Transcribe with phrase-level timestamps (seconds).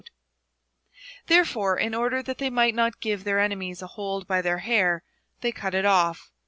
[1.27, 4.57] 4 Therefore, in order that they might not give their enemies a hold by their
[4.57, 5.03] hair,
[5.41, 6.31] they cut it off.